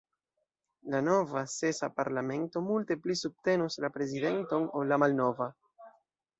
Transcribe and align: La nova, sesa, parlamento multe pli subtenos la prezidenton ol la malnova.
La 0.93 1.01
nova, 1.07 1.43
sesa, 1.55 1.89
parlamento 1.99 2.65
multe 2.71 2.99
pli 3.05 3.19
subtenos 3.21 3.79
la 3.87 3.93
prezidenton 4.01 4.69
ol 4.81 4.93
la 4.95 5.03
malnova. 5.07 5.53